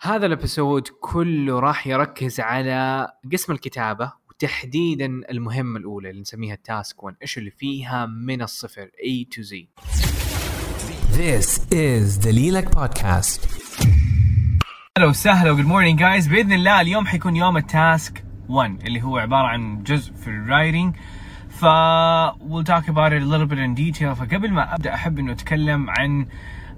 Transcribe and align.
هذا 0.00 0.26
ال 0.26 0.34
episode 0.34 0.88
كله 1.00 1.60
راح 1.60 1.86
يركز 1.86 2.40
على 2.40 3.08
قسم 3.32 3.52
الكتابة 3.52 4.12
وتحديدا 4.30 5.06
المهمة 5.06 5.78
الأولى 5.78 6.10
اللي 6.10 6.20
نسميها 6.20 6.54
ال 6.54 6.64
task 6.64 7.02
1 7.02 7.16
إيش 7.22 7.38
اللي 7.38 7.50
فيها 7.50 8.06
من 8.06 8.42
الصفر؟ 8.42 8.86
A 8.86 9.34
to 9.34 9.42
Z. 9.42 9.54
This 11.16 11.58
is 11.72 12.24
دليلك 12.24 12.74
بودكاست 12.74 13.48
أهلا 14.98 15.08
وسهلا 15.08 15.50
و 15.50 15.53
good 15.53 15.66
morning 15.66 15.98
guys 15.98 16.26
بإذن 16.26 16.52
الله 16.52 16.80
اليوم 16.80 17.06
حيكون 17.06 17.36
يوم 17.36 17.56
ال 17.56 17.70
task 17.70 18.24
1 18.48 18.86
اللي 18.86 19.02
هو 19.02 19.18
عبارة 19.18 19.46
عن 19.46 19.82
جزء 19.82 20.12
في 20.12 20.28
ال 20.28 20.37
writing 20.37 20.96
ف 21.50 21.64
we'll 22.50 22.64
talk 22.64 22.88
about 22.88 23.12
it 23.12 23.22
a 23.22 23.26
little 23.26 23.46
bit 23.46 23.58
in 23.58 23.74
detail. 23.74 24.12
فقبل 24.12 24.52
ما 24.52 24.74
أبدأ 24.74 24.94
أحب 24.94 25.18
إنه 25.18 25.32
أتكلم 25.32 25.90
عن 25.90 26.26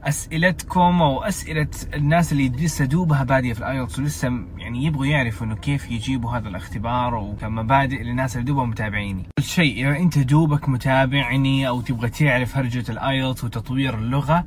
أسئلتكم 0.05 1.03
أو 1.03 1.23
أسئلة 1.23 1.69
الناس 1.95 2.33
اللي 2.33 2.49
لسه 2.49 2.85
دوبها 2.85 3.25
بادية 3.25 3.53
في 3.53 3.59
ال 3.59 3.65
IELTS 3.65 3.99
ولسه 3.99 4.29
يعني 4.59 4.85
يبغوا 4.85 5.07
يعرفوا 5.07 5.47
إنه 5.47 5.55
كيف 5.55 5.91
يجيبوا 5.91 6.31
هذا 6.31 6.49
الاختبار 6.49 7.15
وكمبادئ 7.15 8.03
للناس 8.03 8.37
اللي 8.37 8.47
دوبها 8.47 8.65
متابعيني. 8.65 9.23
اول 9.39 9.47
شيء 9.47 9.89
إذا 9.89 9.97
أنت 9.97 10.19
دوبك 10.19 10.69
متابعني 10.69 11.69
أو 11.69 11.81
تبغى 11.81 12.09
تعرف 12.09 12.57
هرجة 12.57 12.85
ال 12.91 13.00
IELTS 13.00 13.45
وتطوير 13.45 13.99
اللغة 13.99 14.45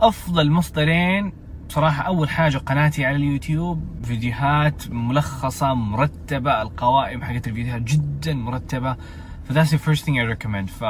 أفضل 0.00 0.50
مصدرين 0.50 1.32
بصراحة 1.68 2.02
أول 2.02 2.28
حاجة 2.28 2.58
قناتي 2.58 3.04
على 3.04 3.16
اليوتيوب 3.16 3.84
فيديوهات 4.02 4.90
ملخصة 4.90 5.74
مرتبة 5.74 6.62
القوائم 6.62 7.22
حقت 7.22 7.48
الفيديوهات 7.48 7.82
جدا 7.82 8.34
مرتبة 8.34 8.96
ف 9.48 9.52
that's 9.52 9.74
the 9.74 9.78
first 9.78 10.04
thing 10.04 10.14
I 10.14 10.36
recommend 10.36 10.70
ف 10.70 10.84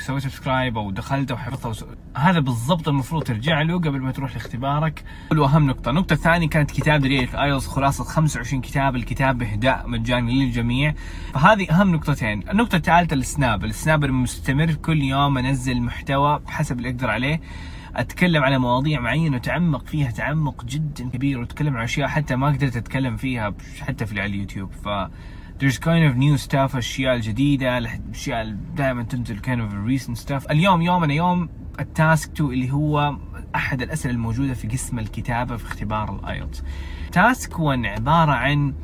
سويت 0.00 0.22
subscribe 0.22 0.78
أو 0.78 0.90
دخلت 0.90 1.30
أو 1.30 1.36
حفظت 1.36 1.66
أو 1.66 1.72
س... 1.72 1.84
هذا 2.16 2.38
بالضبط 2.40 2.88
المفروض. 2.88 3.22
ترجع 3.22 3.62
له 3.62 3.74
قبل 3.74 4.00
ما 4.00 4.12
تروح 4.12 4.32
لاختبارك. 4.32 5.04
وأهم 5.32 5.66
نقطة، 5.66 5.90
النقطة 5.90 6.12
الثانية 6.12 6.48
كانت 6.48 6.70
كتاب 6.70 7.00
دليل 7.00 7.36
IELTS 7.36 7.66
خلاصة 7.66 8.04
25 8.04 8.62
كتاب، 8.62 8.96
الكتاب 8.96 9.38
بإهداء 9.38 9.88
مجاني 9.88 10.44
للجميع، 10.44 10.94
فهذه 11.34 11.70
أهم 11.70 11.94
نقطتين، 11.94 12.48
النقطة 12.50 12.76
الثالثة 12.76 13.14
ال 13.14 13.22
Snap، 13.22 13.64
ال 13.64 13.72
Snap 13.72 14.04
المستمر 14.04 14.72
كل 14.72 15.02
يوم 15.02 15.38
أنزل 15.38 15.80
محتوى 15.80 16.38
بحسب 16.38 16.78
اللي 16.78 16.88
أقدر 16.88 17.10
عليه، 17.10 17.40
أتكلم 17.96 18.42
على 18.42 18.58
مواضيع 18.58 19.00
معينة 19.00 19.36
وتعمق 19.36 19.86
فيها. 19.86 20.10
تعمق 20.10 20.64
جدا 20.64 21.10
كبير. 21.10 21.38
وأتكلم 21.38 21.76
عن 21.76 21.82
أشياء 21.84 22.08
حتى 22.08 22.36
ما 22.36 22.46
قدرت 22.46 22.76
أتكلم 22.76 23.16
فيها 23.16 23.54
حتى 23.80 24.06
في 24.06 24.20
على 24.20 24.30
اليوتيوب. 24.30 24.70
ف 24.72 24.88
there's 25.58 25.78
kind 25.78 26.04
of 26.04 26.16
new 26.16 26.36
stuff 26.36 26.76
اشياء 26.76 27.14
الجديده 27.14 27.78
الاشياء 27.78 28.56
دائما 28.76 29.02
تنزل 29.02 29.38
kind 29.38 29.60
of 29.60 29.72
recent 30.02 30.18
stuff. 30.28 30.50
اليوم 30.50 30.82
يومنا 30.82 31.14
يوم 31.14 31.48
ال 31.80 31.90
task 31.90 32.30
2 32.32 32.50
اللي 32.52 32.72
هو 32.72 33.16
أحد 33.54 33.82
الأسئلة 33.82 34.14
الموجودة 34.14 34.54
في 34.54 34.68
قسم 34.68 34.98
الكتابة 34.98 35.56
في 35.56 35.64
اختبار 35.64 36.16
ال 36.16 36.24
IELTS 36.24 36.62
task 37.12 37.58
1 37.58 37.86
عبارة 37.86 38.32
عن 38.32 38.74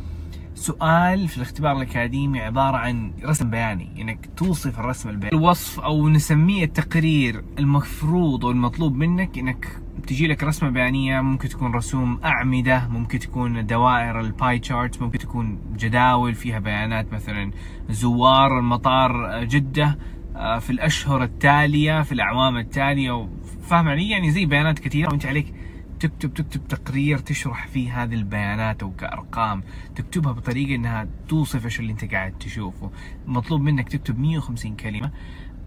سؤال 0.55 1.29
في 1.29 1.37
الاختبار 1.37 1.77
الأكاديمي 1.77 2.41
عبارة 2.41 2.77
عن 2.77 3.13
رسم 3.25 3.51
بياني 3.51 4.03
إنك 4.03 4.31
توصف 4.37 4.81
الرسم 4.81 5.09
البياني. 5.09 5.37
الوصف 5.37 5.81
أو 5.81 6.09
نسميه 6.09 6.65
التقرير 6.65 7.45
المفروض 7.59 8.45
والمطلوب 8.45 8.97
منك 8.97 9.39
إنك 9.39 9.82
تجي 10.07 10.27
لك 10.27 10.45
رسمة 10.45 10.71
بيانية 10.71 11.21
ممكن 11.21 11.49
تكون 11.49 11.73
رسوم 11.73 12.21
أعمدة 12.25 12.89
ممكن 12.89 13.19
تكون 13.19 13.67
دوائر 13.67 14.21
ال 14.21 14.30
pie 14.30 14.59
chart 14.59 15.03
ممكن 15.03 15.19
تكون 15.19 15.59
جداول 15.77 16.35
فيها 16.35 16.59
بيانات 16.59 17.13
مثلا 17.13 17.51
زوار 17.91 18.59
المطار 18.59 19.45
جدة 19.45 19.99
آه، 20.37 20.59
في 20.59 20.71
الأشهر 20.71 21.23
التالية 21.23 22.03
في 22.03 22.13
الأعوام 22.13 22.57
التالية 22.57 23.29
فاهم 23.63 23.89
علي 23.89 24.11
يعني 24.11 24.31
زي 24.31 24.47
بيانات 24.47 24.79
كثيرة 24.79 25.11
وإنت 25.11 25.27
عليك 25.27 25.55
تكتب 26.01 26.35
تكتب 26.35 26.69
تقرير 26.69 27.19
تشرح 27.19 27.67
فيه 27.67 28.03
هذه 28.03 28.15
البيانات 28.15 28.83
أو 28.83 28.91
كأرقام 28.91 29.63
تكتبها 29.95 30.33
بطريقة 30.33 30.75
إنها 30.75 31.09
توصف 31.29 31.65
إيش 31.65 31.81
اللي 31.81 31.93
إنت 31.93 32.05
قاعد 32.05 32.33
تشوفه. 32.33 32.91
مطلوب 33.27 33.61
منك 33.61 33.89
تكتب 33.89 34.19
150 34.19 34.77
كلمة 34.77 35.11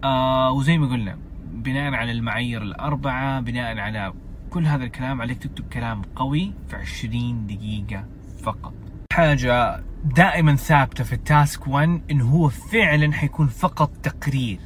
آه 0.04 0.52
وزي 0.52 0.78
ما 0.78 0.86
قلنا 0.86 1.18
بناء 1.52 1.94
على 1.94 2.12
المعايير 2.12 2.62
الأربعة 2.62 3.40
بناء 3.40 3.78
على 3.78 4.12
كل 4.50 4.66
هذا 4.66 4.84
الكلام 4.84 5.20
عليك 5.20 5.38
تكتب 5.38 5.68
كلام 5.72 6.02
قوي 6.02 6.52
في 6.68 6.76
20 6.76 7.46
دقيقة 7.46 8.04
فقط. 8.42 8.74
حاجة 9.12 9.82
دائما 10.04 10.56
ثابتة 10.56 11.04
في 11.04 11.12
ال 11.12 11.23
task 11.23 11.66
1 11.66 12.00
انه 12.10 12.24
هو 12.24 12.48
فعلا 12.48 13.12
حيكون 13.12 13.46
فقط 13.46 13.90
تقرير. 14.02 14.58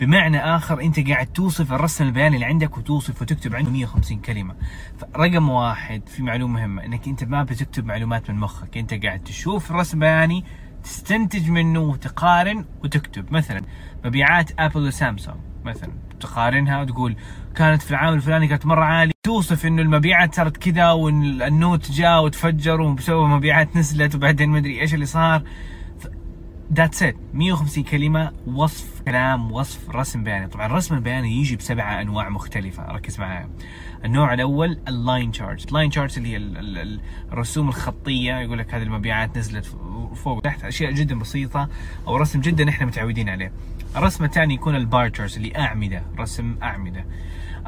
بمعنى 0.00 0.38
آخر 0.38 0.80
أنت 0.80 1.08
قاعد 1.08 1.26
توصف 1.26 1.72
الرسم 1.72 2.04
البياني 2.04 2.34
اللي 2.34 2.46
عندك 2.46 2.78
وتوصف 2.78 3.22
وتكتب 3.22 3.54
عنده 3.54 3.70
150 3.70 4.18
كلمة. 4.18 4.54
فرقم 4.98 5.48
واحد 5.48 6.08
في 6.08 6.22
معلومة 6.22 6.60
مهمة 6.60 6.84
إنك 6.84 7.08
أنت 7.08 7.24
ما 7.24 7.42
بتكتب 7.42 7.84
معلومات 7.84 8.30
من 8.30 8.36
مخك. 8.36 8.78
أنت 8.78 8.94
قاعد 8.94 9.24
تشوف 9.24 9.70
الرسم 9.70 9.96
البياني 9.96 10.44
تستنتج 10.84 11.50
منه 11.50 11.80
وتقارن 11.80 12.64
وتكتب. 12.84 13.32
مثلا 13.32 13.62
مبيعات 14.04 14.60
Apple 14.60 14.86
و 14.86 14.93
Samsung. 14.93 15.51
مثلا 15.64 15.90
تقارنها 16.20 16.80
وتقول 16.80 17.16
كانت 17.54 17.82
في 17.82 17.90
العام 17.90 18.14
الفلاني 18.14 18.48
كانت 18.48 18.66
مرة 18.66 18.84
عالية. 18.84 19.12
توصف 19.22 19.66
إنه 19.66 19.82
المبيعات 19.82 20.34
صارت 20.34 20.56
كذا 20.56 20.90
وال 20.90 21.23
Note 21.23 21.90
جاء 21.90 22.24
وتفجر 22.24 22.80
وبسبب 22.80 23.26
مبيعات 23.26 23.76
نزلت 23.76 24.14
وبعدين 24.14 24.50
ما 24.50 24.58
أدري 24.58 24.80
إيش 24.80 24.94
اللي 24.94 25.06
صار. 25.06 25.42
that's 26.74 27.02
it 27.02 27.16
150 27.34 27.84
كلمة 27.84 28.32
وصف 28.46 29.02
كلام 29.02 29.52
وصف 29.52 29.90
رسم 29.90 30.24
بياني. 30.24 30.46
طبعا 30.46 30.66
الرسم 30.66 30.94
البياني 30.94 31.36
يجي 31.40 31.56
بسبعة 31.56 32.00
أنواع 32.00 32.28
مختلفة. 32.28 32.86
ركز 32.92 33.20
معايا. 33.20 33.48
النوع 34.04 34.34
الأول 34.34 34.78
ال 34.88 34.97
line 34.97 35.32
charts 35.32 35.64
ال 35.64 35.69
line 35.69 35.90
charts 35.90 36.18
اللي 36.18 36.28
هي 36.32 36.36
ال- 36.36 36.78
ال- 36.78 37.00
الرسوم 37.32 37.68
الخطية. 37.68 38.34
يقول 38.38 38.58
لك 38.58 38.74
هذه 38.74 38.82
المبيعات 38.82 39.38
نزلت 39.38 39.64
فوق 40.14 40.36
وتحت. 40.36 40.64
أشياء 40.64 40.92
جدا 40.92 41.18
بسيطة 41.18 41.68
أو 42.06 42.16
رسم 42.16 42.40
جدا 42.40 42.68
إحنا 42.68 42.86
متعودين 42.86 43.28
عليه. 43.28 43.52
الرسم 43.96 44.24
الثاني 44.24 44.54
يكون 44.54 44.76
ال 44.76 44.84
bar 44.84 45.08
charts 45.08 45.36
اللي 45.36 45.56
أعمدة 45.58 46.02
رسم 46.18 46.56
أعمدة. 46.62 47.04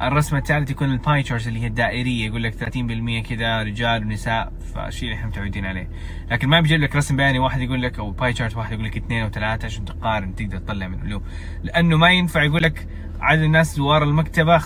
الرسمة 0.02 0.38
الثالث 0.38 0.70
يكون 0.70 0.90
ال 0.92 1.00
pie 1.00 1.22
chart 1.22 1.46
اللي 1.46 1.60
هي 1.60 1.66
الدائرية. 1.66 2.26
يقول 2.26 2.42
لك 2.42 2.54
30% 2.54 3.28
كذا 3.28 3.62
رجال 3.62 4.04
ونساء 4.04 4.52
فالشيء 4.74 5.08
اللي 5.08 5.18
إحنا 5.18 5.28
متعودين 5.28 5.66
عليه. 5.66 5.88
لكن 6.30 6.48
ما 6.48 6.60
بيجيب 6.60 6.80
لك 6.80 6.96
رسم 6.96 7.16
بياني 7.16 7.38
واحد 7.38 7.60
يقول 7.60 7.82
لك 7.82 7.98
أو 7.98 8.10
باي 8.10 8.32
تشارت 8.32 8.56
واحد 8.56 8.72
يقول 8.72 8.84
لك 8.84 8.96
اثنين 8.96 9.24
وثلاثة 9.24 9.66
عشان 9.66 9.84
تقارن 9.84 10.34
تقدر 10.34 10.58
تطلع 10.58 10.88
منه 10.88 11.04
له 11.04 11.22
لأنه 11.62 11.96
ما 11.96 12.10
ينفع 12.10 12.42
يقول 12.42 12.62
لك 12.62 12.88
عدد 13.20 13.42
الناس 13.42 13.76
زوار 13.76 14.02
المكتبة 14.02 14.58
50% 14.58 14.62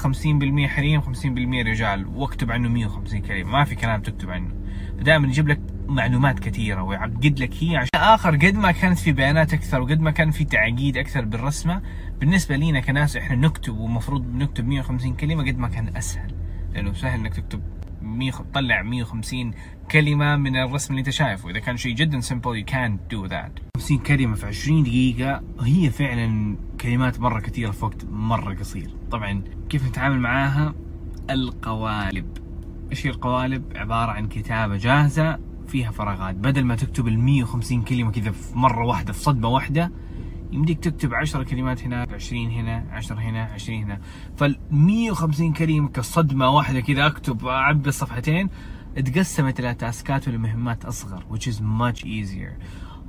حريم 0.67 1.01
50% 1.01 1.67
رجال. 1.67 2.07
واكتب 2.07 2.51
عنه 2.51 2.69
150 2.69 3.21
كلمة 3.21 3.51
ما 3.51 3.65
في 3.65 3.75
كلام 3.75 4.03
تكتب 4.03 4.31
عنه. 4.31 4.55
فدائما 4.99 5.27
يجيب 5.29 5.49
لك 5.49 5.61
معلومات 5.89 6.39
كثيرة 6.39 6.83
ويعقد 6.83 7.41
لك 7.41 7.51
هي 7.61 7.77
عشان 7.77 7.91
آخر 7.95 8.37
قد 8.37 8.55
ما 8.55 8.73
كانت 8.73 8.99
في 8.99 9.13
بيانات 9.13 9.55
أكثر 9.55 9.81
وقد 9.81 10.01
ما 10.01 10.11
كان 10.11 10.31
في 10.31 10.45
تعقيد 10.45 10.97
أكثر 10.97 11.25
بالرسمة 11.25 11.83
بالنسبة 12.21 12.57
لينا 12.57 12.81
كناس 12.81 13.17
إحنا 13.17 13.37
نكتب 13.37 13.79
ومفروض 13.79 14.35
نكتب 14.35 14.67
150 14.69 15.15
كلمة 15.15 15.47
قد 15.47 15.59
ما 15.59 15.69
كان 15.69 15.97
أسهل. 15.97 16.33
لأنه 16.73 16.93
سهل 16.93 17.21
إنك 17.21 17.35
تكتب 17.35 17.63
100 18.03 18.31
تطلع 18.31 18.83
150 18.83 19.55
كلمة 19.91 20.37
من 20.37 20.57
الرسم 20.57 20.91
اللي 20.95 21.01
أنت 21.01 21.11
شايفه. 21.11 21.51
إذا 21.51 21.59
كان 21.59 21.77
شيء 21.77 21.95
جدا 21.95 22.21
simple 22.21 22.63
you 22.63 22.71
can't 22.73 23.15
do 23.15 23.31
that. 23.31 23.79
50 23.79 23.99
كلمة 23.99 24.35
في 24.35 24.47
20 24.47 24.83
دقيقة 24.83 25.43
هي 25.61 25.91
فعلا 25.91 26.57
كلمات 26.81 27.21
مرة 27.21 27.41
كثيرة 27.41 27.71
في 27.71 27.85
وقت 27.85 28.05
مرة 28.05 28.55
قصير. 28.55 28.95
طبعا 29.11 29.43
كيف 29.69 29.89
نتعامل 29.89 30.19
معاها؟ 30.21 30.75
القوالب. 31.31 32.39
إيش 32.91 33.07
هي 33.07 33.11
القوالب؟ 33.11 33.65
عبارة 33.77 34.11
عن 34.11 34.29
كتابة 34.29 34.77
جاهزة 34.77 35.48
فيها 35.69 35.91
فراغات. 35.91 36.35
بدل 36.35 36.65
ما 36.65 36.75
تكتب 36.77 37.09
ال 37.09 37.19
150 37.19 37.83
كلمة 37.83 38.11
كذا 38.13 38.31
في 38.31 38.59
مرة 38.59 38.87
واحدة 38.87 39.13
في 39.13 39.19
صدمة 39.21 39.49
واحدة 39.49 39.93
يمديك 40.53 40.79
تكتب 40.79 41.15
10 41.15 41.43
كلمات 41.43 41.83
هنا 41.83 42.07
20 42.15 42.51
هنا 42.51 42.85
10 42.91 43.17
هنا 43.21 43.45
20 43.45 43.83
هنا. 43.83 44.01
فال 44.37 44.59
150 44.71 45.53
كلمة 45.53 45.89
كصدمة 45.89 46.51
واحدة 46.51 46.81
كذا 46.81 47.07
أكتب 47.07 47.47
أعبي 47.47 47.89
الصفحتين 47.89 48.49
اتقسمت 48.97 49.61
إلى 49.61 49.75
task 49.75 50.18
ات 50.18 50.29
ولمهمات 50.29 50.85
أصغر 50.85 51.25
which 51.33 51.47
is 51.53 51.61
much 51.61 52.05
easier. 52.05 52.63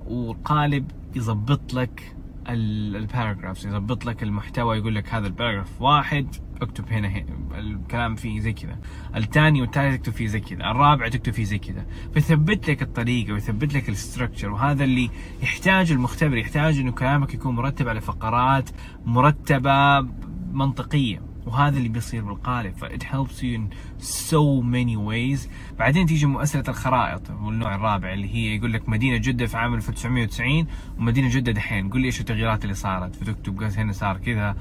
والقالب 0.06 0.92
يضبط 1.16 1.74
لك 1.74 2.16
ال 2.48 2.59
paragraphs 2.59 3.68
يضبط 3.68 4.06
لك 4.06 4.24
المحتوى 4.24 4.78
يقول 4.78 4.96
لك 4.96 5.14
هذا 5.14 5.28
ال 5.28 5.33
paragraph 5.33 5.82
واحد 5.82 6.36
اكتب 6.62 6.90
هنا, 6.92 7.26
الكلام 7.58 8.16
فيه 8.16 8.40
زي 8.40 8.54
كذا. 8.54 8.80
الثاني 9.16 9.62
والثالث 9.62 9.98
تكتب 9.98 10.14
فيه 10.14 10.28
زي 10.28 10.40
كذا. 10.40 10.72
الرابع 10.72 11.08
تكتب 11.08 11.34
فيه 11.34 11.44
زي 11.44 11.58
كذا. 11.58 11.86
فيثبت 12.14 12.70
لك 12.70 12.82
الطريقة 12.82 13.34
ويثبت 13.34 13.74
لك 13.74 13.90
ال 13.90 13.96
structure 13.96 14.52
وهذا 14.52 14.84
اللي 14.84 15.10
يحتاج 15.44 15.92
المختبر 15.92 16.38
يحتاج 16.38 16.80
إنه 16.80 16.92
كلامك 16.92 17.34
يكون 17.34 17.56
مرتب 17.56 17.88
على 17.88 18.02
فقرات 18.02 18.70
مرتبة 19.06 20.08
منطقية. 20.52 21.29
وهذا 21.50 21.78
اللي 21.78 21.90
بيصير 21.90 22.24
بالقالب. 22.24 22.74
ف 22.76 22.86
it 22.86 23.04
helps 23.04 23.42
you 23.42 23.58
in 23.58 23.74
so 24.02 24.62
many 24.64 24.96
ways. 24.96 25.50
بعدين 25.80 26.06
تيجي 26.06 26.26
مؤسسة 26.26 26.64
الخرائط 26.68 27.30
والنوع 27.30 27.76
الرابع 27.76 28.14
اللي 28.14 28.36
هي 28.36 28.56
يقول 28.56 28.74
لك 28.74 28.90
مدينة 28.90 29.18
جدة 29.18 29.46
في 29.46 29.58
عام 29.58 29.74
1990 29.74 30.68
ومدينة 30.98 31.30
جدة 31.30 31.52
دحين. 31.52 31.90
قول 31.90 32.02
لي 32.02 32.08
إيش 32.08 32.20
التغييرات 32.20 32.64
اللي 32.64 32.76
صارت. 32.76 33.16
فتكتب 33.16 33.62
قاس 33.62 33.80
هنا 33.80 33.92
صار 33.92 34.18
كذا. 34.18 34.56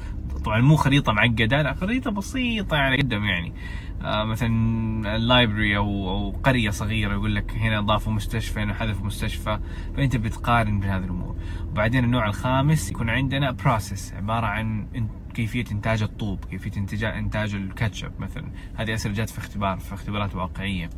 طبعا 0.45 0.61
مو 0.61 0.77
خريطة 0.77 1.13
معقدة 1.13 1.63
لا 1.63 1.75
خريطة 1.75 2.11
بسيطة 2.11 2.77
يعني 2.77 2.97
قدم 2.97 3.25
يعني. 3.25 3.53
آه، 4.03 4.25
مثلا 4.25 4.49
اللايبرري 5.17 5.77
أو 5.77 6.11
أو 6.11 6.31
قرية 6.31 6.71
صغيرة 6.71 7.13
يقول 7.13 7.35
لك 7.35 7.53
هنا 7.53 7.81
ضافوا 7.81 8.13
مستشفى 8.13 8.61
هنا 8.61 8.75
حذفوا 8.75 9.07
مستشفى. 9.07 9.59
فأنت 9.97 10.17
بتقارن 10.17 10.81
بين 10.81 10.91
هذه 10.91 11.05
الأمور. 11.05 11.37
وبعدين 11.71 12.05
النوع 12.05 12.27
الخامس 12.27 12.91
يكون 12.91 13.11
عندنا 13.11 13.51
بروسيس 13.51 14.13
عبارة 14.13 14.47
عن 14.47 14.87
كيفية 15.39 15.65
إنتاج 15.73 16.03
الطوب 16.03 16.45
كيفية 16.45 16.71
انتاج 16.77 17.05
إنتاج 17.05 17.55
الكاتشب 17.55 18.13
مثلا. 18.19 18.51
هذه 18.75 18.95
أسئلة 18.95 19.15
جات 19.15 19.31
في 19.31 19.39
اختبار 19.39 19.79
في 19.79 19.95
اختبارات 19.95 20.35
واقعية. 20.35 20.91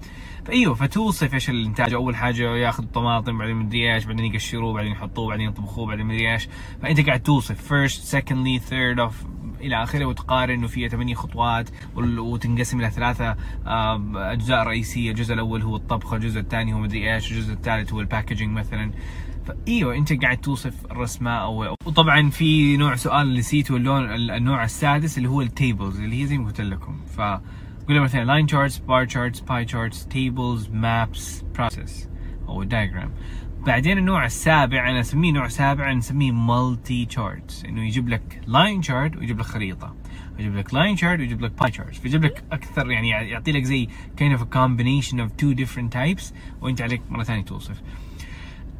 فإيوه 0.44 0.74
فتوصف 0.74 1.34
إيش 1.34 1.50
الإنتاج. 1.50 1.94
أول 1.94 2.16
حاجة 2.16 2.56
ياخذ 2.56 2.84
طماطم 2.84 3.38
بعدين 3.38 3.56
مدري 3.56 3.94
إيش 3.94 4.04
بعدين 4.04 4.24
يقشروه 4.24 4.72
بعدين 4.72 4.92
يحطوه 4.92 5.28
بعدين 5.28 5.48
يطبخوه 5.48 5.86
بعدين 5.86 6.06
مدري 6.06 6.32
إيش 6.32 6.48
فأنت 6.82 7.00
قاعد 7.00 7.20
توصف. 7.20 7.72
First 7.72 8.16
secondly 8.16 8.70
third 8.70 9.08
of 9.08 9.12
إلى 9.60 9.82
آخره 9.82 10.04
وتقارن 10.04 10.54
إنه 10.54 10.66
فيها 10.66 10.88
ثمانية 10.88 11.14
خطوات 11.14 11.70
وتنقسم 11.96 12.80
إلى 12.80 12.90
ثلاثة 12.90 13.36
أجزاء 14.14 14.66
رئيسية. 14.66 15.10
الجزء 15.10 15.34
الأول 15.34 15.62
هو 15.62 15.76
الطبخه 15.76 16.16
الجزء 16.16 16.40
الثاني 16.40 16.72
هو 16.72 16.78
مدري 16.78 17.14
إيش 17.14 17.32
الجزء 17.32 17.52
الثالث 17.52 17.92
هو 17.92 18.00
ال 18.00 18.06
packaging 18.06 18.58
مثلا. 18.58 18.92
فايوه 19.66 19.94
أنت 19.96 20.12
قاعد 20.22 20.36
توصف 20.38 20.86
الرسمة 20.90 21.30
أو 21.30 21.76
وطبعا 21.86 22.30
في 22.30 22.76
نوع 22.76 22.94
سؤال 22.96 23.34
نسيته 23.34 23.76
اللون 23.76 24.10
ال- 24.14 24.30
النوع 24.30 24.64
السادس 24.64 25.18
اللي 25.18 25.28
هو 25.28 25.40
ال 25.42 25.50
tables 25.50 26.00
اللي 26.00 26.22
هي 26.22 26.26
زي 26.26 26.38
ما 26.38 26.46
قلت 26.46 26.60
لكم. 26.60 26.96
ف 27.06 27.20
قلنا 27.88 28.00
مثلا 28.00 28.24
line 28.24 28.48
charts 28.48 28.78
bar 28.78 29.08
charts 29.08 29.40
pie 29.40 29.68
charts 29.68 30.06
tables 30.06 30.68
maps 30.68 31.42
process 31.54 32.08
أو 32.48 32.62
diagram 32.62 33.10
بعدين 33.66 33.98
النوع 33.98 34.24
السابع 34.24 34.90
أنا 34.90 35.00
أسميه 35.00 35.32
نوع 35.32 35.48
سابع 35.48 35.92
نسميه 35.92 36.32
multi 36.32 37.06
charts 37.10 37.64
إنه 37.64 37.86
يجيب 37.86 38.08
لك 38.08 38.40
line 38.46 38.82
chart 38.82 39.16
ويجيب 39.16 39.38
لك 39.38 39.44
خريطة 39.46 39.94
يجيب 40.38 40.56
لك 40.56 40.74
line 40.74 40.96
chart 40.96 41.20
ويجيب 41.20 41.40
لك 41.40 41.52
pie 41.62 41.72
chart 41.72 41.94
فيجيب 41.94 42.24
لك 42.24 42.44
أكثر 42.52 42.90
يعني 42.90 43.08
يعطي 43.08 43.52
لك 43.52 43.62
زي 43.62 43.88
of 44.20 44.40
a 44.40 44.56
combination 44.56 45.14
of 45.16 45.28
two 45.42 45.54
different 45.64 45.92
types 45.94 46.34
وأنت 46.60 46.80
عليك 46.82 47.02
مرة 47.10 47.22
ثانية 47.22 47.44
توصف. 47.44 47.82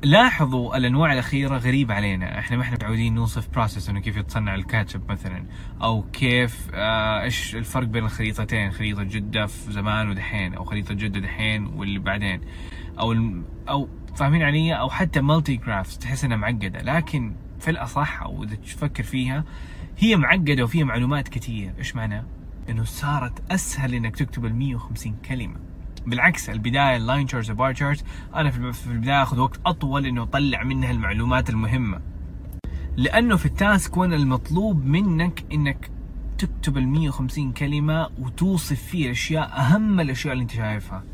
لاحظوا 0.02 0.76
الأنواع 0.76 1.12
الأخيرة 1.12 1.56
غريبه 1.58 1.94
علينا. 1.94 2.38
إحنا 2.38 2.56
ما 2.56 2.62
إحنا 2.62 2.74
متعودين 2.74 3.14
نوصف 3.14 3.48
process 3.48 3.88
إنه 3.88 4.00
كيف 4.00 4.16
يتصنع 4.16 4.54
الكاتشب 4.54 5.10
مثلا 5.10 5.44
أو 5.82 6.02
كيف 6.02 6.70
آه، 6.74 7.22
إيش 7.22 7.56
الفرق 7.56 7.86
بين 7.86 8.04
الخريطتين 8.04 8.70
خريطة 8.70 9.02
جدة 9.02 9.46
في 9.46 9.72
زمان 9.72 10.10
ودحين 10.10 10.54
أو 10.54 10.64
خريطة 10.64 10.94
جدة 10.94 11.20
دحين 11.20 11.66
واللي 11.66 11.98
بعدين. 11.98 12.40
أو 12.98 13.16
أو 13.68 13.88
فاهمين 14.16 14.42
علي؟ 14.42 14.74
أو 14.74 14.90
حتى 14.90 15.20
multi 15.20 15.56
graphs 15.56 15.98
تحس 15.98 16.24
إنها 16.24 16.36
معقدة. 16.36 16.82
لكن 16.82 17.34
في 17.60 17.70
الأصح 17.70 18.22
أو 18.22 18.44
إذا 18.44 18.54
تفكر 18.54 19.02
فيها 19.02 19.44
هي 19.98 20.16
معقدة 20.16 20.62
وفيها 20.64 20.84
معلومات 20.84 21.28
كثير 21.28 21.72
إيش 21.78 21.96
معنى؟ 21.96 22.24
إنه 22.68 22.84
صارت 22.84 23.52
أسهل 23.52 23.94
إنك 23.94 24.16
تكتب 24.16 24.44
ال 24.44 24.54
150 24.54 25.16
كلمة. 25.28 25.56
بالعكس 26.06 26.50
البداية 26.50 26.96
ال 26.96 27.03
line 27.03 27.28
charts 27.28 27.50
bar 27.50 27.74
charts 27.74 28.04
أنا 28.34 28.50
في 28.50 28.86
البداية 28.86 29.22
آخذ 29.22 29.38
وقت 29.38 29.60
أطول 29.66 30.06
إنه 30.06 30.22
أطلع 30.22 30.62
منها 30.62 30.90
المعلومات 30.90 31.50
المهمة. 31.50 32.00
لأنه 32.96 33.36
في 33.36 33.46
ال 33.46 33.56
task 33.56 33.96
1 33.96 34.12
المطلوب 34.12 34.84
منك 34.84 35.44
إنك 35.52 35.90
تكتب 36.38 36.78
ال 36.78 36.88
150 36.88 37.52
كلمة 37.52 38.08
وتوصف 38.18 38.82
فيه 38.82 39.04
الاشياء 39.06 39.60
أهم 39.60 40.00
الأشياء 40.00 40.32
اللي 40.32 40.42
أنت 40.42 40.50
شايفها. 40.50 41.04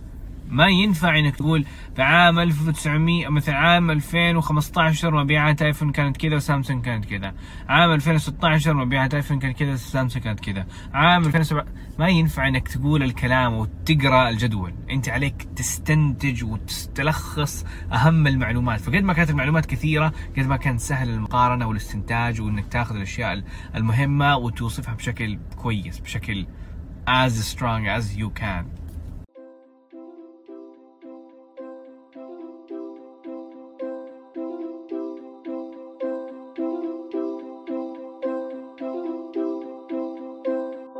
ما 0.48 0.68
ينفع 0.68 1.18
إنك 1.18 1.36
تقول 1.36 1.64
في 1.96 2.02
عام 2.02 2.38
1900 2.38 3.28
مثلا 3.28 3.54
عام 3.54 3.90
2015 3.90 5.24
مبيعات 5.24 5.62
آيفون 5.62 5.92
كانت 5.92 6.16
كذا 6.16 6.36
وسامسونج 6.36 6.84
كانت 6.84 7.04
كذا. 7.04 7.34
عام 7.68 7.90
2016 7.90 8.74
مبيعات 8.74 9.14
آيفون 9.14 9.38
كانت 9.38 9.58
كذا 9.58 9.72
وسامسونج 9.72 10.24
كانت 10.24 10.40
كذا. 10.40 10.66
عام 10.94 11.24
2007 11.24 11.66
ما 11.98 12.08
ينفع 12.08 12.48
إنك 12.48 12.68
تقول 12.68 13.02
الكلام 13.02 13.52
وتقرأ 13.52 14.28
الجدول. 14.28 14.74
أنت 14.90 15.08
عليك 15.08 15.42
تستنتج 15.56 16.44
وتلخص 16.44 17.64
أهم 17.92 18.26
المعلومات. 18.26 18.80
فقد 18.80 19.02
ما 19.02 19.12
كانت 19.12 19.30
المعلومات 19.30 19.66
كثيرة 19.66 20.12
قد 20.38 20.46
ما 20.46 20.56
كان 20.56 20.78
سهل 20.78 21.08
المقارنة 21.08 21.68
والاستنتاج 21.68 22.40
وإنك 22.40 22.66
تاخذ 22.68 22.96
الأشياء 22.96 23.42
المهمة 23.74 24.36
وتوصفها 24.36 24.94
بشكل 24.94 25.38
كويس 25.56 25.98
بشكل 25.98 26.46
as 27.06 27.32
strong 27.52 27.86
as 27.86 28.16
you 28.16 28.30
can. 28.30 28.85